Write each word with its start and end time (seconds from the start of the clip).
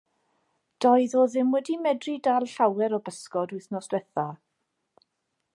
Doedd 0.85 1.13
o 1.23 1.25
ddim 1.33 1.51
wedi 1.57 1.75
medru 1.83 2.17
dal 2.29 2.47
llawer 2.55 2.99
o 3.01 3.03
bysgod 3.11 3.55
wythnos 3.59 3.93
diwethaf. 3.93 4.45